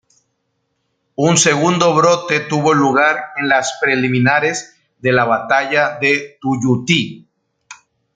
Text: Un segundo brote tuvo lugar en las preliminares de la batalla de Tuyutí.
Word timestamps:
Un 1.15 1.37
segundo 1.37 1.93
brote 1.93 2.39
tuvo 2.39 2.73
lugar 2.73 3.23
en 3.37 3.47
las 3.49 3.77
preliminares 3.79 4.75
de 4.97 5.11
la 5.11 5.25
batalla 5.25 5.99
de 5.99 6.39
Tuyutí. 6.41 7.29